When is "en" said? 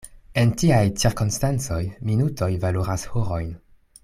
0.43-0.53